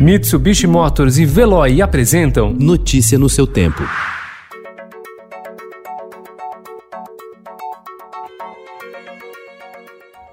[0.00, 3.82] Mitsubishi Motors e Veloy apresentam Notícia no seu tempo.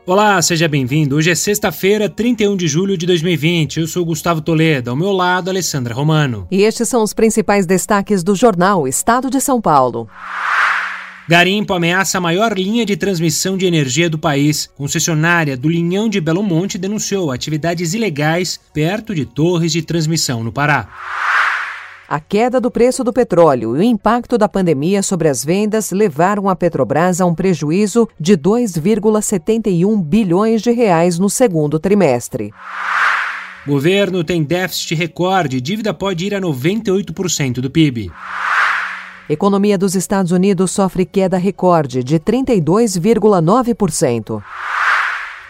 [0.06, 1.18] Olá, seja bem-vindo.
[1.18, 3.82] Hoje é sexta-feira, 31 de julho de 2020.
[3.82, 6.48] Eu sou Gustavo Toledo, ao meu lado, Alessandra Romano.
[6.50, 10.08] E estes são os principais destaques do jornal Estado de São Paulo.
[11.30, 14.70] Garimpo ameaça a maior linha de transmissão de energia do país.
[14.78, 20.54] Concessionária do Linhão de Belo Monte denunciou atividades ilegais perto de torres de transmissão no
[20.54, 20.88] Pará.
[22.08, 26.48] A queda do preço do petróleo e o impacto da pandemia sobre as vendas levaram
[26.48, 32.54] a Petrobras a um prejuízo de 2,71 bilhões de reais no segundo trimestre.
[33.68, 38.10] Governo tem déficit recorde, dívida pode ir a 98% do PIB.
[39.30, 44.42] Economia dos Estados Unidos sofre queda recorde de 32,9%.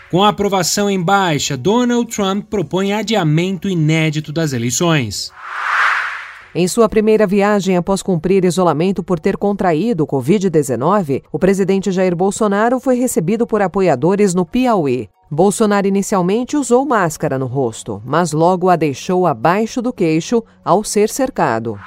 [0.09, 5.31] Com a aprovação em baixa, Donald Trump propõe adiamento inédito das eleições.
[6.55, 12.15] Em sua primeira viagem após cumprir isolamento por ter contraído o Covid-19, o presidente Jair
[12.15, 15.07] Bolsonaro foi recebido por apoiadores no Piauí.
[15.29, 21.09] Bolsonaro inicialmente usou máscara no rosto, mas logo a deixou abaixo do queixo ao ser
[21.09, 21.77] cercado.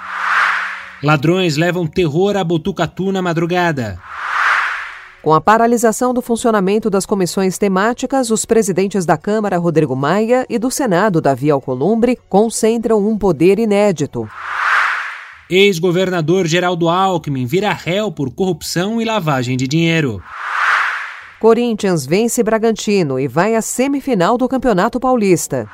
[1.02, 3.98] Ladrões levam terror a Botucatu na madrugada.
[5.22, 10.58] Com a paralisação do funcionamento das comissões temáticas, os presidentes da Câmara, Rodrigo Maia, e
[10.58, 14.28] do Senado, Davi Alcolumbre, concentram um poder inédito.
[15.48, 20.22] Ex-governador Geraldo Alckmin vira réu por corrupção e lavagem de dinheiro.
[21.38, 25.66] Corinthians vence Bragantino e vai à semifinal do Campeonato Paulista.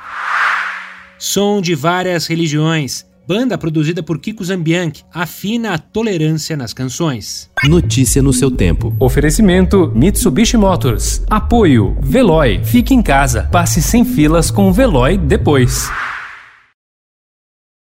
[1.19, 3.05] Som de várias religiões.
[3.27, 7.49] Banda produzida por Kiko Zambianchi afina a tolerância nas canções.
[7.65, 8.95] Notícia no seu tempo.
[8.97, 11.21] Oferecimento Mitsubishi Motors.
[11.29, 12.63] Apoio Veloy.
[12.63, 13.43] Fique em casa.
[13.51, 15.89] Passe sem filas com o Veloy depois.